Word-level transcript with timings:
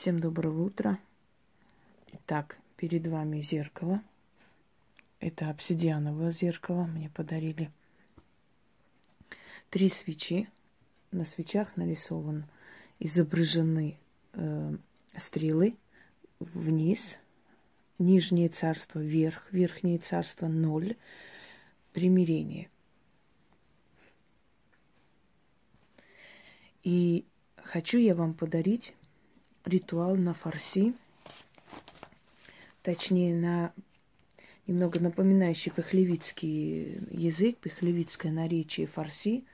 Всем 0.00 0.20
доброго 0.20 0.62
утра. 0.62 1.00
Итак, 2.12 2.56
перед 2.76 3.04
вами 3.08 3.40
зеркало. 3.40 4.00
Это 5.18 5.50
обсидиановое 5.50 6.30
зеркало. 6.30 6.84
Мне 6.84 7.10
подарили 7.10 7.72
три 9.70 9.88
свечи. 9.88 10.48
На 11.10 11.24
свечах 11.24 11.76
нарисован, 11.76 12.44
изображены 13.00 13.98
э, 14.34 14.76
стрелы 15.16 15.74
вниз, 16.38 17.16
нижнее 17.98 18.50
царство 18.50 19.00
вверх, 19.00 19.48
верхнее 19.50 19.98
царство 19.98 20.46
ноль, 20.46 20.94
примирение. 21.92 22.70
И 26.84 27.24
хочу 27.56 27.98
я 27.98 28.14
вам 28.14 28.34
подарить 28.34 28.94
ритуал 29.68 30.16
на 30.16 30.34
фарси, 30.34 30.94
точнее 32.82 33.34
на 33.34 33.72
немного 34.66 35.00
напоминающий 35.00 35.70
пехлевицкий 35.72 37.00
язык, 37.10 37.58
пехлевицкое 37.58 38.32
наречие 38.32 38.86
фарси. 38.86 39.44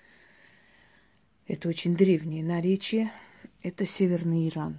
Это 1.47 1.69
очень 1.69 1.97
древнее 1.97 2.43
наречие. 2.43 3.13
Это 3.63 3.87
Северный 3.87 4.49
Иран. 4.49 4.79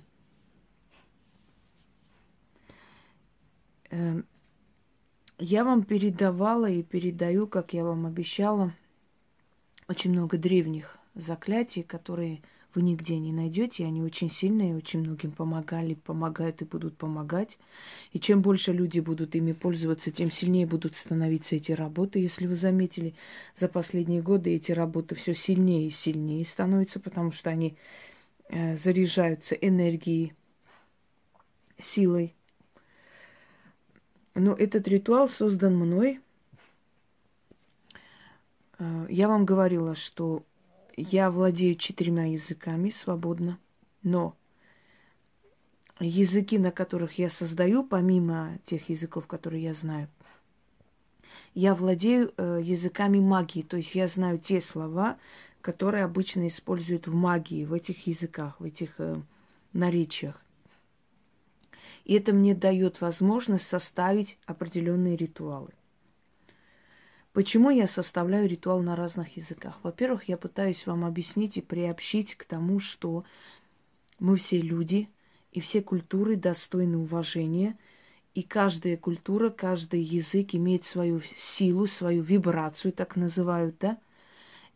Эм, 3.91 4.26
я 5.38 5.63
вам 5.63 5.84
передавала 5.84 6.70
и 6.70 6.84
передаю, 6.84 7.48
как 7.48 7.73
я 7.73 7.84
вам 7.84 8.05
обещала, 8.05 8.73
очень 9.88 10.12
много 10.12 10.38
древних 10.38 10.98
заклятий, 11.13 11.84
которые 11.84 12.41
вы 12.75 12.81
нигде 12.81 13.17
не 13.17 13.31
найдете. 13.31 13.85
Они 13.85 14.02
очень 14.02 14.29
сильные, 14.29 14.75
очень 14.75 14.99
многим 14.99 15.31
помогали, 15.31 15.93
помогают 15.93 16.61
и 16.61 16.65
будут 16.65 16.98
помогать. 16.98 17.57
И 18.11 18.20
чем 18.20 18.41
больше 18.41 18.73
люди 18.73 18.99
будут 18.99 19.35
ими 19.35 19.54
пользоваться, 19.54 20.12
тем 20.12 20.29
сильнее 20.29 20.65
будут 20.65 20.96
становиться 20.96 21.55
эти 21.55 21.71
работы. 21.71 22.20
Если 22.20 22.48
вы 22.48 22.55
заметили, 22.55 23.15
за 23.57 23.68
последние 23.68 24.21
годы 24.21 24.55
эти 24.55 24.71
работы 24.71 25.15
все 25.15 25.34
сильнее 25.34 25.87
и 25.87 25.91
сильнее 25.91 26.46
становятся, 26.46 26.99
потому 26.99 27.31
что 27.31 27.49
они 27.49 27.77
э, 28.49 28.76
заряжаются 28.76 29.55
энергией, 29.55 30.34
силой. 31.77 32.35
Но 34.34 34.53
этот 34.53 34.87
ритуал 34.87 35.29
создан 35.29 35.77
мной. 35.77 36.20
Э, 38.79 39.07
я 39.09 39.27
вам 39.29 39.46
говорила, 39.46 39.96
что 39.96 40.43
я 40.98 41.29
владею 41.29 41.76
четырьмя 41.76 42.26
языками 42.26 42.90
свободно, 42.90 43.60
но 44.01 44.35
языки, 45.99 46.57
на 46.57 46.71
которых 46.71 47.20
я 47.20 47.29
создаю, 47.29 47.84
помимо 47.84 48.57
тех 48.65 48.90
языков, 48.90 49.27
которые 49.27 49.63
я 49.63 49.74
знаю, 49.74 50.07
я 51.54 51.74
владею 51.74 52.34
э, 52.37 52.60
языками 52.63 53.20
магии, 53.20 53.62
то 53.62 53.77
есть 53.77 53.96
я 53.96 54.07
знаю 54.07 54.40
те 54.40 54.62
слова, 54.62 55.18
которые 55.62 56.04
обычно 56.04 56.48
используют 56.48 57.07
в 57.07 57.13
магии, 57.13 57.65
в 57.65 57.74
этих 57.74 58.07
языках, 58.07 58.59
в 58.59 58.65
этих 58.65 58.99
э, 58.99 59.15
наречиях. 59.74 60.41
И 62.04 62.13
это 62.13 62.34
мне 62.34 62.54
дает 62.54 63.02
возможность 63.02 63.68
составить 63.68 64.38
определенные 64.46 65.16
ритуалы. 65.16 65.72
Почему 67.35 67.69
я 67.69 67.85
составляю 67.85 68.47
ритуал 68.47 68.81
на 68.81 68.95
разных 68.95 69.35
языках? 69.35 69.78
Во-первых, 69.83 70.29
я 70.29 70.38
пытаюсь 70.38 70.88
вам 70.88 71.03
объяснить 71.03 71.57
и 71.57 71.61
приобщить 71.61 72.33
к 72.35 72.45
тому, 72.45 72.79
что 72.79 73.25
мы 74.19 74.38
все 74.38 74.61
люди, 74.61 75.09
и 75.51 75.59
все 75.59 75.81
культуры 75.81 76.38
достойны 76.38 76.97
уважения, 76.97 77.78
и 78.35 78.41
каждая 78.41 78.95
культура, 78.95 79.50
каждый 79.50 80.01
язык 80.01 80.56
имеет 80.56 80.85
свою 80.85 81.19
силу, 81.35 81.88
свою 81.88 82.23
вибрацию, 82.23 82.94
так 82.94 83.18
называют, 83.18 83.75
да? 83.81 83.97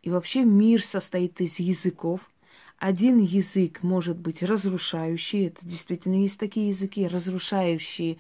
И 0.02 0.10
вообще 0.10 0.44
мир 0.44 0.84
состоит 0.84 1.40
из 1.40 1.60
языков. 1.60 2.30
Один 2.78 3.22
язык 3.24 3.84
может 3.84 4.18
быть 4.18 4.44
разрушающий, 4.44 5.48
это 5.48 5.66
действительно 5.66 6.16
есть 6.16 6.38
такие 6.38 6.68
языки, 6.70 7.08
разрушающие 7.08 8.18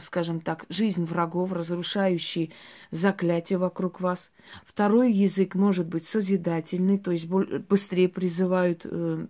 скажем 0.00 0.40
так, 0.40 0.64
жизнь 0.70 1.04
врагов, 1.04 1.52
разрушающий 1.52 2.52
заклятия 2.90 3.58
вокруг 3.58 4.00
вас. 4.00 4.30
Второй 4.64 5.12
язык 5.12 5.54
может 5.54 5.88
быть 5.88 6.06
созидательный, 6.06 6.98
то 6.98 7.10
есть 7.10 7.26
быстрее 7.26 8.08
призывают 8.08 8.82
э, 8.84 9.26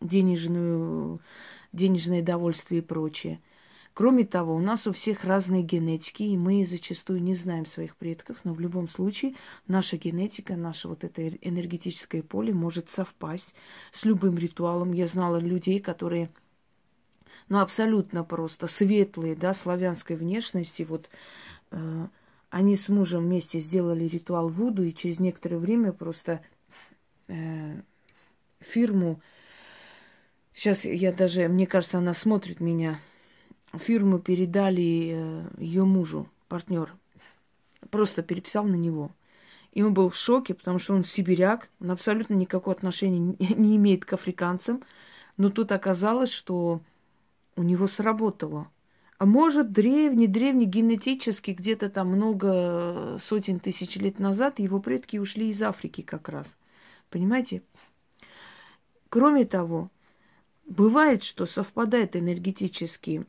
денежную, 0.00 1.20
денежное 1.72 2.22
довольствие 2.22 2.82
и 2.82 2.84
прочее. 2.84 3.40
Кроме 3.94 4.24
того, 4.24 4.56
у 4.56 4.60
нас 4.60 4.88
у 4.88 4.92
всех 4.92 5.24
разные 5.24 5.62
генетики, 5.62 6.24
и 6.24 6.36
мы 6.36 6.66
зачастую 6.66 7.22
не 7.22 7.34
знаем 7.34 7.64
своих 7.64 7.96
предков, 7.96 8.38
но 8.42 8.52
в 8.52 8.58
любом 8.58 8.88
случае 8.88 9.34
наша 9.68 9.96
генетика, 9.96 10.56
наше 10.56 10.88
вот 10.88 11.04
это 11.04 11.28
энергетическое 11.28 12.22
поле 12.22 12.52
может 12.52 12.90
совпасть 12.90 13.54
с 13.92 14.04
любым 14.04 14.36
ритуалом. 14.36 14.92
Я 14.92 15.06
знала 15.06 15.38
людей, 15.38 15.78
которые 15.78 16.30
ну, 17.48 17.60
абсолютно 17.60 18.24
просто 18.24 18.66
светлые, 18.66 19.36
да, 19.36 19.54
славянской 19.54 20.16
внешности. 20.16 20.82
Вот 20.82 21.08
э, 21.70 22.06
они 22.50 22.76
с 22.76 22.88
мужем 22.88 23.24
вместе 23.24 23.60
сделали 23.60 24.04
ритуал 24.04 24.48
Вуду, 24.48 24.82
и 24.82 24.94
через 24.94 25.20
некоторое 25.20 25.58
время 25.58 25.92
просто 25.92 26.40
э, 27.28 27.80
фирму, 28.60 29.20
сейчас 30.52 30.84
я 30.84 31.12
даже, 31.12 31.48
мне 31.48 31.66
кажется, 31.66 31.98
она 31.98 32.14
смотрит 32.14 32.60
меня, 32.60 33.00
фирму 33.74 34.18
передали 34.18 35.12
э, 35.14 35.44
ее 35.58 35.84
мужу, 35.84 36.28
партнер, 36.48 36.94
просто 37.90 38.22
переписал 38.22 38.64
на 38.64 38.76
него. 38.76 39.10
И 39.72 39.82
он 39.82 39.92
был 39.92 40.08
в 40.08 40.16
шоке, 40.16 40.54
потому 40.54 40.78
что 40.78 40.94
он 40.94 41.04
сибиряк, 41.04 41.68
он 41.80 41.90
абсолютно 41.90 42.34
никакого 42.34 42.74
отношения 42.74 43.18
не 43.18 43.76
имеет 43.76 44.04
к 44.04 44.12
африканцам. 44.12 44.82
Но 45.36 45.50
тут 45.50 45.72
оказалось, 45.72 46.30
что 46.30 46.80
у 47.56 47.62
него 47.62 47.86
сработало. 47.86 48.68
А 49.18 49.26
может, 49.26 49.72
древний, 49.72 50.26
древний, 50.26 50.66
генетически, 50.66 51.52
где-то 51.52 51.88
там 51.88 52.08
много 52.08 53.16
сотен 53.20 53.60
тысяч 53.60 53.96
лет 53.96 54.18
назад 54.18 54.58
его 54.58 54.80
предки 54.80 55.18
ушли 55.18 55.50
из 55.50 55.62
Африки 55.62 56.02
как 56.02 56.28
раз. 56.28 56.56
Понимаете? 57.10 57.62
Кроме 59.08 59.44
того, 59.44 59.90
бывает, 60.66 61.22
что 61.22 61.46
совпадают 61.46 62.16
энергетические 62.16 63.26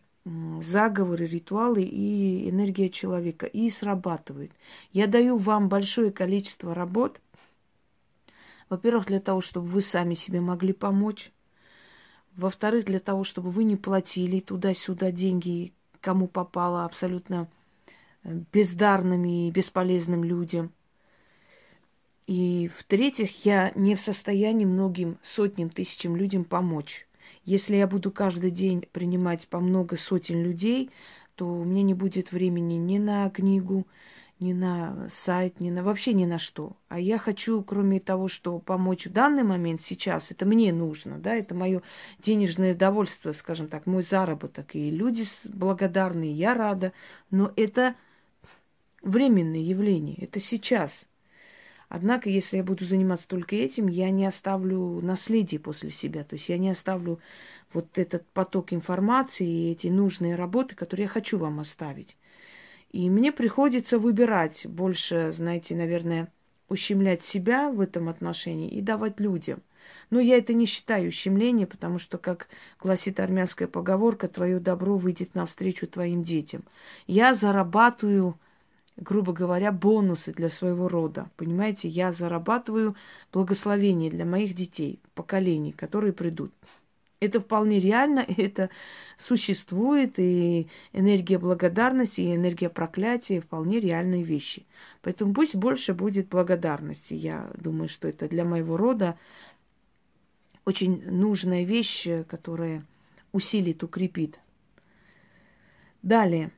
заговоры, 0.64 1.28
ритуалы 1.28 1.84
и 1.84 2.50
энергия 2.50 2.90
человека, 2.90 3.46
и 3.46 3.70
срабатывает. 3.70 4.52
Я 4.92 5.06
даю 5.06 5.38
вам 5.38 5.70
большое 5.70 6.12
количество 6.12 6.74
работ, 6.74 7.22
во-первых, 8.70 9.06
для 9.06 9.20
того, 9.20 9.42
чтобы 9.42 9.68
вы 9.68 9.84
сами 9.84 10.16
себе 10.16 10.42
могли 10.42 10.74
помочь, 10.74 11.32
во-вторых, 12.36 12.86
для 12.86 13.00
того, 13.00 13.24
чтобы 13.24 13.50
вы 13.50 13.64
не 13.64 13.76
платили 13.76 14.40
туда-сюда 14.40 15.12
деньги, 15.12 15.74
кому 16.02 16.28
попало, 16.28 16.86
абсолютно 16.86 17.48
э, 18.24 18.42
бездарным 18.52 19.26
и 19.26 19.50
бесполезным 19.52 20.24
людям. 20.24 20.72
И 22.28 22.72
в-третьих, 22.76 23.46
я 23.46 23.72
не 23.76 23.96
в 23.96 24.02
состоянии 24.02 24.66
многим 24.66 25.18
сотням, 25.22 25.70
тысячам 25.70 26.16
людям 26.16 26.44
помочь. 26.44 27.08
Если 27.44 27.76
я 27.76 27.88
буду 27.88 28.12
каждый 28.12 28.52
день 28.52 28.86
принимать 28.92 29.48
по 29.48 29.60
много 29.60 29.96
сотен 29.96 30.44
людей, 30.44 30.90
то 31.36 31.48
у 31.48 31.64
меня 31.64 31.84
не 31.84 31.94
будет 31.94 32.32
времени 32.32 32.76
ни 32.76 32.98
на 32.98 33.30
книгу, 33.30 33.86
ни 34.40 34.54
на 34.54 35.10
сайт, 35.14 35.60
ни 35.60 35.70
на 35.70 35.84
вообще 35.84 36.14
ни 36.14 36.26
на 36.26 36.40
что. 36.40 36.76
А 36.90 37.00
я 37.00 37.18
хочу, 37.18 37.64
кроме 37.64 38.00
того, 38.00 38.28
что 38.28 38.60
помочь 38.60 39.06
в 39.06 39.12
данный 39.12 39.44
момент 39.44 39.82
сейчас, 39.82 40.32
это 40.32 40.46
мне 40.46 40.74
нужно, 40.74 41.18
да, 41.18 41.36
это 41.36 41.56
мое 41.56 41.82
денежное 42.20 42.76
довольство, 42.76 43.32
скажем 43.32 43.68
так, 43.68 43.86
мой 43.86 44.04
заработок. 44.04 44.76
И 44.76 44.90
люди 44.90 45.24
благодарны, 45.46 46.32
я 46.32 46.54
рада, 46.54 46.92
но 47.32 47.54
это 47.56 47.96
временное 49.02 49.60
явление, 49.60 50.18
это 50.18 50.40
сейчас. 50.40 51.08
Однако, 51.88 52.30
если 52.30 52.58
я 52.58 52.64
буду 52.64 52.84
заниматься 52.84 53.28
только 53.28 53.56
этим, 53.56 53.88
я 53.88 54.10
не 54.10 54.26
оставлю 54.26 55.00
наследие 55.02 55.60
после 55.60 55.92
себя. 55.92 56.24
То 56.24 56.36
есть 56.36 56.50
я 56.50 56.58
не 56.58 56.70
оставлю 56.70 57.20
вот 57.72 57.98
этот 57.98 58.26
поток 58.28 58.74
информации 58.74 59.48
и 59.48 59.72
эти 59.72 59.88
нужные 59.88 60.36
работы, 60.36 60.76
которые 60.76 61.04
я 61.04 61.10
хочу 61.10 61.38
вам 61.38 61.60
оставить. 61.60 62.18
И 62.92 63.10
мне 63.10 63.32
приходится 63.32 64.00
выбирать 64.00 64.66
больше, 64.68 65.32
знаете, 65.34 65.76
наверное, 65.76 66.32
ущемлять 66.70 67.24
себя 67.24 67.70
в 67.70 67.82
этом 67.82 68.10
отношении 68.10 68.70
и 68.70 68.82
давать 68.82 69.20
людям. 69.20 69.62
Но 70.10 70.20
я 70.20 70.38
это 70.38 70.54
не 70.54 70.66
считаю 70.66 71.10
ущемлением, 71.10 71.68
потому 71.68 72.00
что, 72.00 72.18
как 72.18 72.48
гласит 72.80 73.20
армянская 73.20 73.68
поговорка, 73.68 74.28
твое 74.28 74.60
добро 74.60 74.98
выйдет 74.98 75.36
навстречу 75.36 75.88
твоим 75.88 76.24
детям. 76.24 76.64
Я 77.06 77.34
зарабатываю, 77.34 78.40
грубо 78.98 79.34
говоря, 79.34 79.72
бонусы 79.72 80.34
для 80.34 80.50
своего 80.50 80.88
рода. 80.88 81.30
Понимаете, 81.38 81.88
я 81.88 82.12
зарабатываю 82.12 82.96
благословение 83.32 84.10
для 84.10 84.26
моих 84.26 84.54
детей, 84.56 85.00
поколений, 85.14 85.72
которые 85.72 86.14
придут. 86.14 86.52
Это 87.26 87.40
вполне 87.40 87.80
реально, 87.80 88.26
это 88.38 88.70
существует, 89.18 90.20
и 90.20 90.68
энергия 90.94 91.38
благодарности, 91.38 92.22
и 92.22 92.36
энергия 92.36 92.70
проклятия 92.70 93.42
вполне 93.42 93.80
реальные 93.80 94.24
вещи. 94.24 94.66
Поэтому 95.02 95.34
пусть 95.34 95.56
больше 95.56 95.94
будет 95.94 96.30
благодарности. 96.30 97.14
Я 97.14 97.52
думаю, 97.56 97.90
что 97.90 98.08
это 98.08 98.28
для 98.28 98.46
моего 98.46 98.78
рода 98.78 99.18
очень 100.66 101.04
нужная 101.10 101.64
вещь, 101.64 102.08
которая 102.28 102.84
усилит, 103.32 103.84
укрепит. 103.84 104.40
Далее. 106.02 106.52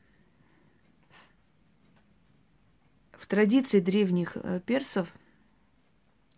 В 3.13 3.25
традиции 3.25 3.79
древних 3.79 4.37
э, 4.37 4.61
персов 4.65 5.13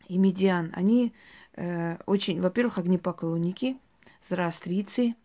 и 0.08 0.18
медиан 0.18 0.72
они 0.74 1.14
э, 1.54 1.98
очень, 2.06 2.42
во-первых, 2.42 2.78
огнепоклонники, 2.78 3.78
зороастрийцы, 4.28 5.16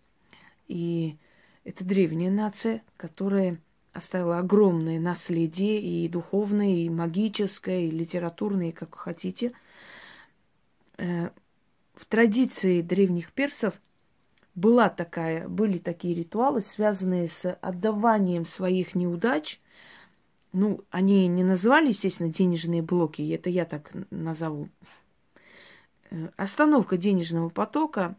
и 0.68 1.16
это 1.64 1.84
древняя 1.84 2.30
нация, 2.30 2.82
которая 2.96 3.60
оставила 3.92 4.38
огромное 4.38 4.98
наследие 4.98 5.80
и 5.80 6.08
духовное, 6.08 6.74
и 6.74 6.88
магическое, 6.90 7.86
и 7.86 7.90
литературное, 7.90 8.72
как 8.72 8.94
хотите. 8.96 9.52
Э, 10.98 11.30
в 11.94 12.04
традиции 12.06 12.82
древних 12.82 13.32
персов 13.32 13.74
была 14.54 14.88
такая, 14.88 15.48
были 15.48 15.78
такие 15.78 16.14
ритуалы, 16.14 16.62
связанные 16.62 17.28
с 17.28 17.52
отдаванием 17.60 18.46
своих 18.46 18.94
неудач. 18.94 19.60
Ну, 20.52 20.82
они 20.90 21.26
не 21.28 21.44
называли, 21.44 21.88
естественно, 21.88 22.32
денежные 22.32 22.82
блоки, 22.82 23.22
это 23.32 23.48
я 23.48 23.64
так 23.64 23.92
назову. 24.10 24.68
Э, 26.10 26.28
остановка 26.36 26.96
денежного 26.96 27.48
потока 27.48 28.16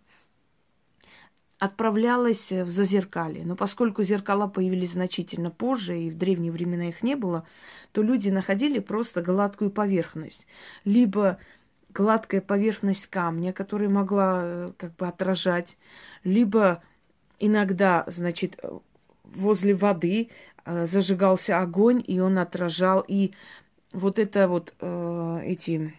отправлялась 1.57 2.51
в 2.51 2.69
зазеркалье. 2.69 3.45
Но 3.45 3.55
поскольку 3.55 4.03
зеркала 4.03 4.47
появились 4.47 4.93
значительно 4.93 5.51
позже, 5.51 5.99
и 5.99 6.09
в 6.09 6.17
древние 6.17 6.51
времена 6.51 6.89
их 6.89 7.01
не 7.01 7.15
было, 7.15 7.45
то 7.91 8.01
люди 8.01 8.29
находили 8.29 8.79
просто 8.79 9.21
гладкую 9.21 9.71
поверхность. 9.71 10.47
Либо 10.83 11.39
гладкая 11.93 12.41
поверхность 12.41 13.07
камня, 13.07 13.53
которая 13.53 13.89
могла 13.89 14.41
э, 14.43 14.71
как 14.77 14.95
бы 14.97 15.07
отражать, 15.07 15.77
либо 16.25 16.83
иногда, 17.39 18.03
значит, 18.07 18.59
возле 19.23 19.73
воды 19.73 20.29
э, 20.65 20.87
зажигался 20.87 21.61
огонь, 21.61 22.03
и 22.05 22.19
он 22.19 22.37
отражал, 22.37 23.03
и 23.07 23.31
вот 23.93 24.19
это 24.19 24.49
вот 24.49 24.73
э, 24.81 25.39
эти 25.45 25.93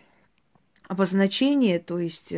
обозначения, 0.87 1.79
то 1.79 1.99
есть 1.99 2.33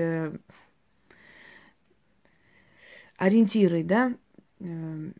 ориентиры, 3.19 3.83
да, 3.83 4.15
э, 4.61 5.11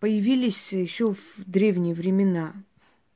появились 0.00 0.72
еще 0.72 1.14
в 1.14 1.44
древние 1.46 1.94
времена. 1.94 2.54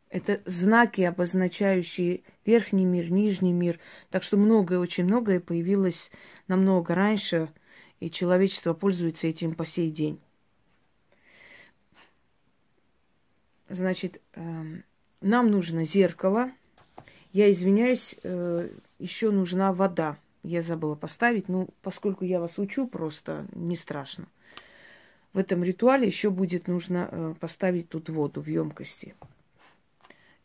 Это 0.09 0.41
знаки, 0.47 1.03
обозначающие 1.03 2.23
верхний 2.45 2.85
мир, 2.85 3.11
нижний 3.11 3.53
мир. 3.53 3.79
Так 4.11 4.23
что 4.23 4.37
многое, 4.37 4.79
очень 4.79 5.05
многое 5.05 5.41
появилось 5.41 6.11
намного 6.49 6.95
раньше, 6.95 7.51
и 7.99 8.11
человечество 8.11 8.73
пользуется 8.75 9.27
этим 9.27 9.55
по 9.55 9.65
сей 9.65 9.91
день. 9.91 10.21
Значит, 13.69 14.21
эм, 14.35 14.85
нам 15.23 15.51
нужно 15.51 15.85
зеркало. 15.85 16.53
Я 17.33 17.51
извиняюсь, 17.51 18.17
э, 18.23 18.69
еще 18.99 19.31
нужна 19.31 19.73
вода. 19.73 20.19
Я 20.43 20.63
забыла 20.63 20.95
поставить. 20.95 21.49
Ну, 21.49 21.69
поскольку 21.83 22.25
я 22.25 22.41
вас 22.41 22.59
учу, 22.59 22.87
просто 22.87 23.47
не 23.53 23.77
страшно. 23.77 24.27
В 25.33 25.39
этом 25.39 25.63
ритуале 25.63 26.07
еще 26.07 26.31
будет 26.31 26.69
нужно 26.69 27.09
э, 27.11 27.35
поставить 27.41 27.89
тут 27.89 28.09
воду 28.09 28.43
в 28.43 28.47
емкости. 28.49 29.15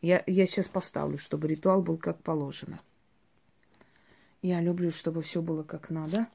Я, 0.00 0.22
я 0.26 0.46
сейчас 0.46 0.68
поставлю, 0.68 1.18
чтобы 1.18 1.48
ритуал 1.48 1.82
был 1.82 1.98
как 1.98 2.22
положено. 2.22 2.80
Я 4.40 4.60
люблю, 4.60 4.90
чтобы 4.90 5.22
все 5.22 5.42
было 5.42 5.64
как 5.64 5.90
надо. 5.90 6.28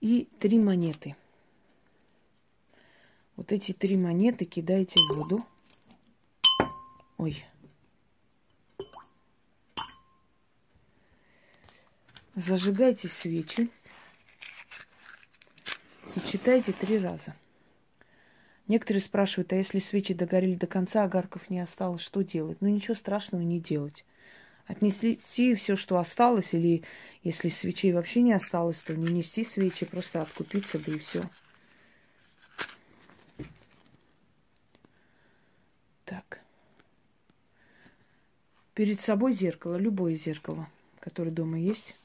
И 0.00 0.28
три 0.38 0.58
монеты. 0.58 1.16
Вот 3.36 3.52
эти 3.52 3.72
три 3.72 3.96
монеты 3.96 4.44
кидаете 4.44 4.94
в 5.00 5.16
воду. 5.16 5.40
Ой. 7.18 7.44
Зажигайте 12.46 13.08
свечи 13.08 13.68
и 16.16 16.20
читайте 16.20 16.72
три 16.72 16.98
раза. 16.98 17.34
Некоторые 18.66 19.02
спрашивают, 19.02 19.52
а 19.52 19.56
если 19.56 19.78
свечи 19.78 20.14
догорели 20.14 20.54
до 20.54 20.66
конца, 20.66 21.04
огарков 21.04 21.50
не 21.50 21.60
осталось, 21.60 22.00
что 22.00 22.22
делать? 22.22 22.56
Ну, 22.62 22.68
ничего 22.68 22.94
страшного 22.94 23.42
не 23.42 23.60
делать. 23.60 24.06
Отнести 24.66 25.18
все, 25.54 25.76
что 25.76 25.98
осталось, 25.98 26.54
или 26.54 26.82
если 27.22 27.50
свечей 27.50 27.92
вообще 27.92 28.22
не 28.22 28.32
осталось, 28.32 28.78
то 28.78 28.96
не 28.96 29.12
нести 29.12 29.44
свечи, 29.44 29.84
просто 29.84 30.22
откупиться, 30.22 30.78
да 30.78 30.92
и 30.92 30.98
все. 30.98 31.28
Так. 36.06 36.40
Перед 38.72 38.98
собой 39.00 39.32
зеркало, 39.32 39.76
любое 39.76 40.14
зеркало, 40.14 40.70
которое 41.00 41.32
дома 41.32 41.58
есть. 41.58 41.96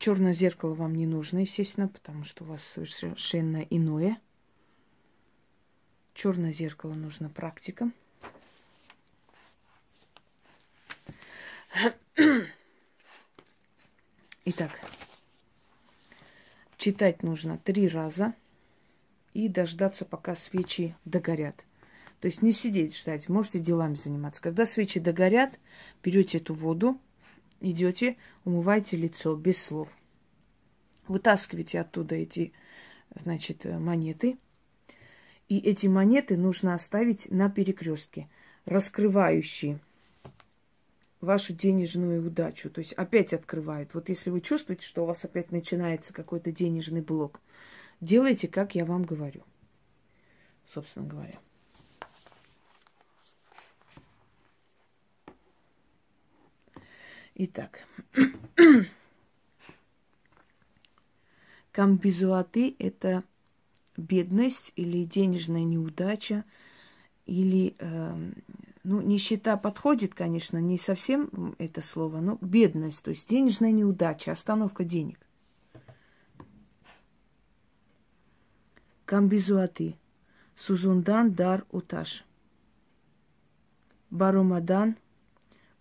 Черное 0.00 0.32
зеркало 0.32 0.72
вам 0.72 0.94
не 0.94 1.04
нужно, 1.04 1.40
естественно, 1.40 1.86
потому 1.86 2.24
что 2.24 2.42
у 2.42 2.46
вас 2.46 2.64
совершенно 2.64 3.58
иное. 3.58 4.18
Черное 6.14 6.54
зеркало 6.54 6.94
нужно 6.94 7.28
практикам. 7.28 7.92
Итак, 14.46 14.70
читать 16.78 17.22
нужно 17.22 17.58
три 17.58 17.86
раза 17.86 18.32
и 19.34 19.48
дождаться, 19.48 20.06
пока 20.06 20.34
свечи 20.34 20.96
догорят. 21.04 21.62
То 22.20 22.26
есть 22.26 22.40
не 22.40 22.52
сидеть 22.52 22.96
ждать, 22.96 23.28
можете 23.28 23.60
делами 23.60 23.96
заниматься. 23.96 24.40
Когда 24.40 24.64
свечи 24.64 24.98
догорят, 24.98 25.58
берете 26.02 26.38
эту 26.38 26.54
воду, 26.54 26.98
идете, 27.60 28.16
умывайте 28.44 28.96
лицо 28.96 29.34
без 29.36 29.62
слов. 29.62 29.88
Вытаскивайте 31.08 31.80
оттуда 31.80 32.14
эти, 32.14 32.52
значит, 33.14 33.64
монеты. 33.64 34.38
И 35.48 35.58
эти 35.58 35.86
монеты 35.86 36.36
нужно 36.36 36.74
оставить 36.74 37.30
на 37.30 37.50
перекрестке, 37.50 38.28
раскрывающие 38.64 39.80
вашу 41.20 41.52
денежную 41.52 42.24
удачу. 42.24 42.70
То 42.70 42.78
есть 42.80 42.92
опять 42.92 43.32
открывают. 43.32 43.92
Вот 43.94 44.08
если 44.08 44.30
вы 44.30 44.40
чувствуете, 44.40 44.86
что 44.86 45.02
у 45.02 45.06
вас 45.06 45.24
опять 45.24 45.50
начинается 45.50 46.12
какой-то 46.12 46.52
денежный 46.52 47.00
блок, 47.00 47.40
делайте, 48.00 48.48
как 48.48 48.74
я 48.74 48.84
вам 48.84 49.04
говорю. 49.04 49.42
Собственно 50.66 51.06
говоря. 51.06 51.38
Итак, 57.34 57.86
камбизуаты– 61.72 62.74
это 62.78 63.24
бедность 63.96 64.72
или 64.76 65.04
денежная 65.04 65.64
неудача, 65.64 66.44
или, 67.26 67.76
э, 67.78 68.32
ну, 68.82 69.00
нищета 69.00 69.56
подходит, 69.56 70.14
конечно, 70.14 70.58
не 70.58 70.78
совсем 70.78 71.54
это 71.58 71.82
слово, 71.82 72.20
но 72.20 72.38
бедность, 72.40 73.02
то 73.02 73.10
есть 73.10 73.28
денежная 73.28 73.70
неудача, 73.70 74.32
остановка 74.32 74.84
денег. 74.84 75.18
Камбизуаты. 79.04 79.96
Сузундан 80.56 81.32
дар 81.32 81.64
уташ. 81.70 82.24
Барумадан 84.10 84.96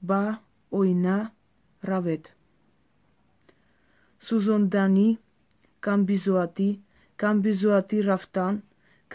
ба 0.02 0.40
ойна 0.72 1.32
Ռավետ. 1.88 2.26
Սուզոնդանի 4.28 5.10
կամ 5.86 6.02
բիզուատի 6.10 6.70
կամ 7.24 7.42
բիզուատի 7.46 8.00
ռավտան 8.08 8.58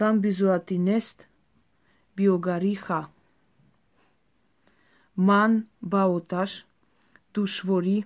կամ 0.00 0.20
բիզուատի 0.24 0.78
նեստ 0.86 1.26
բիոգարի 2.16 2.72
խա. 2.84 3.00
Ման 5.28 5.52
բաոտաշ 5.94 6.56
դուշվորի 7.36 7.98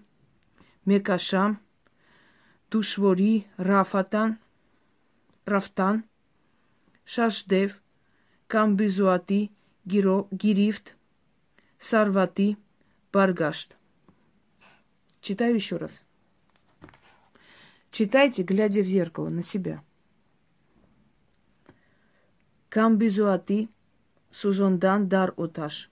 մեկաշամ 0.90 1.56
դուշվորի 2.74 3.32
ռաֆատան 3.70 4.36
ռաֆտան 5.54 6.04
շաշդև 7.14 7.78
կամ 8.54 8.76
բիզուատի 8.82 9.40
գիրիվտ 9.94 10.94
սարվատի 11.88 12.48
բարգաշտ 13.16 13.77
Читаю 15.20 15.54
еще 15.54 15.76
раз. 15.76 16.04
Читайте, 17.90 18.42
глядя 18.42 18.82
в 18.82 18.86
зеркало 18.86 19.28
на 19.28 19.42
себя. 19.42 19.82
Камбизуати 22.68 23.68
сузондан 24.30 25.08
дар 25.08 25.32
оташ. 25.36 25.90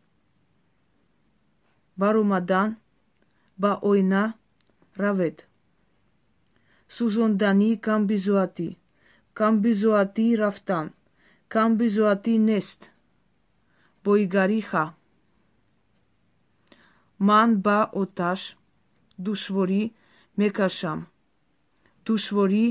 Барумадан 1.96 2.76
ба 3.56 3.78
ойна 3.82 4.34
равет. 4.96 5.48
Сузондани 6.88 7.76
камбизуати. 7.76 8.78
Камбизуати 9.32 10.36
рафтан. 10.36 10.92
Камбизуати 11.48 12.38
нест. 12.38 12.90
Бойгариха. 14.04 14.94
Ман 17.18 17.60
ба 17.64 17.90
оташ. 17.92 18.56
душворӣ 19.24 19.82
мекашам. 20.38 21.00
Душворӣ 22.06 22.66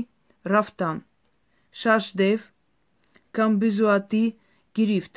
рафтан 0.52 0.96
шаш 1.80 2.04
дев 2.20 2.40
камбизуатӣ 3.36 4.24
гирифт. 4.76 5.14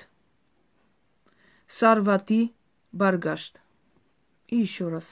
Сарватӣ 1.77 2.41
баргашт. 2.99 3.53
Еще 4.63 4.85
раз 4.93 5.07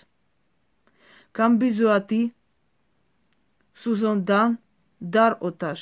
камбизуатӣ 1.37 2.21
сӯзондан 3.81 4.49
дар 5.15 5.31
оташ. 5.47 5.79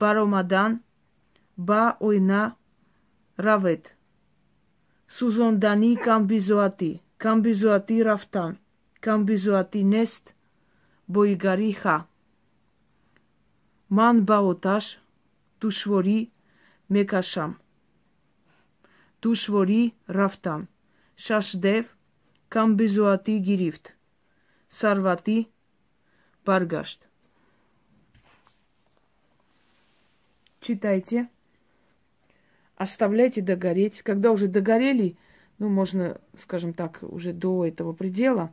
Баромадан 0.00 0.72
ба 1.68 1.82
ойна 2.06 2.42
равед. 3.46 3.84
Сӯзондани 5.16 5.92
камбизуатӣ 6.06 6.92
Камбизуати. 7.24 8.04
Рафтан. 8.04 8.56
Камбизуати 9.00 9.84
нест. 9.84 10.34
Боигари 11.08 11.72
ха. 11.72 12.04
Ман 13.90 14.24
ба 14.24 14.38
оташ. 14.40 14.98
Душвори 15.60 16.30
мекашам. 16.90 17.56
Душвори 19.22 19.92
рафтан. 20.08 20.66
Шашдев. 21.16 21.96
Камбизуати 22.48 23.38
гирифт. 23.38 23.94
Сарвати 24.70 25.48
Баргашт. 26.46 27.08
Читайте. 30.60 31.28
Оставляйте 32.76 33.40
догореть. 33.40 34.02
Когда 34.02 34.30
уже 34.30 34.46
догорели, 34.46 35.16
ну, 35.58 35.68
можно, 35.68 36.20
скажем 36.36 36.74
так, 36.74 36.98
уже 37.02 37.32
до 37.32 37.64
этого 37.64 37.92
предела, 37.92 38.52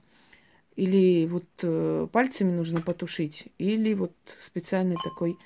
или 0.75 1.25
вот 1.27 1.45
э, 1.63 2.07
пальцами 2.11 2.51
нужно 2.51 2.81
потушить, 2.81 3.47
или 3.57 3.93
вот 3.93 4.13
специальной 4.39 4.97
такой 5.03 5.37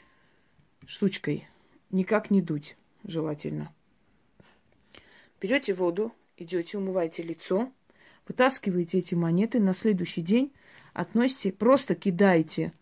штучкой. 0.85 1.47
Никак 1.91 2.29
не 2.29 2.41
дуть, 2.41 2.77
желательно. 3.03 3.71
Берете 5.41 5.73
воду, 5.73 6.11
идете, 6.37 6.77
умываете 6.77 7.23
лицо, 7.23 7.71
вытаскиваете 8.27 8.99
эти 8.99 9.15
монеты, 9.15 9.59
на 9.59 9.73
следующий 9.73 10.21
день 10.21 10.51
относите, 10.93 11.51
просто 11.51 11.95
кидаете. 11.95 12.73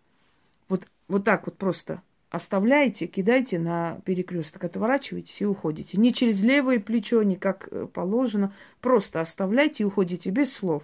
Вот, 0.69 0.87
вот 1.07 1.25
так 1.25 1.45
вот 1.45 1.57
просто 1.57 2.01
оставляете, 2.33 3.05
кидаете 3.05 3.59
на 3.59 4.01
перекресток, 4.05 4.63
отворачиваетесь 4.63 5.39
и 5.39 5.45
уходите. 5.45 5.99
Не 5.99 6.11
через 6.11 6.41
левое 6.41 6.79
плечо, 6.79 7.21
не 7.21 7.35
как 7.35 7.67
э, 7.69 7.85
положено. 7.85 8.55
Просто 8.81 9.21
оставляйте 9.21 9.83
и 9.83 9.85
уходите 9.85 10.31
без 10.31 10.51
слов. 10.51 10.81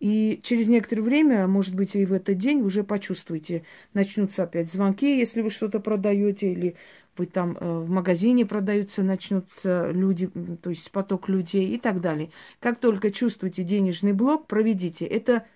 И 0.00 0.38
через 0.42 0.68
некоторое 0.68 1.00
время, 1.00 1.46
может 1.46 1.74
быть, 1.74 1.96
и 1.96 2.04
в 2.04 2.12
этот 2.12 2.36
день 2.36 2.60
уже 2.60 2.84
почувствуете, 2.84 3.64
начнутся 3.94 4.42
опять 4.42 4.70
звонки, 4.70 5.18
если 5.18 5.40
вы 5.40 5.48
что-то 5.48 5.80
продаете, 5.80 6.52
или 6.52 6.76
вы 7.16 7.24
там 7.24 7.56
э, 7.58 7.78
в 7.78 7.88
магазине 7.88 8.44
продаются, 8.44 9.02
начнутся 9.02 9.90
люди, 9.92 10.26
то 10.62 10.68
есть 10.68 10.90
поток 10.90 11.30
людей 11.30 11.70
и 11.74 11.78
так 11.78 12.02
далее. 12.02 12.30
Как 12.60 12.78
только 12.78 13.10
чувствуете 13.10 13.64
денежный 13.64 14.12
блок, 14.12 14.46
проведите. 14.46 15.06
Это 15.06 15.46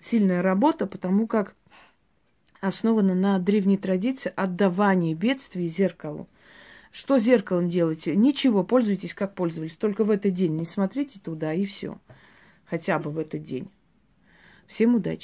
сильная 0.00 0.42
работа, 0.42 0.88
потому 0.88 1.28
как 1.28 1.54
основана 2.60 3.14
на 3.14 3.38
древней 3.38 3.78
традиции 3.78 4.32
отдавания 4.34 5.14
бедствий 5.14 5.68
зеркалу. 5.68 6.28
Что 6.90 7.18
зеркалом 7.18 7.68
делаете? 7.68 8.16
Ничего, 8.16 8.64
пользуйтесь 8.64 9.14
как 9.14 9.34
пользовались. 9.34 9.76
Только 9.76 10.04
в 10.04 10.10
этот 10.10 10.34
день 10.34 10.56
не 10.56 10.64
смотрите 10.64 11.20
туда 11.20 11.52
и 11.52 11.64
все. 11.64 11.98
Хотя 12.64 12.98
бы 12.98 13.10
в 13.10 13.18
этот 13.18 13.42
день. 13.42 13.68
Всем 14.66 14.94
удачи. 14.94 15.16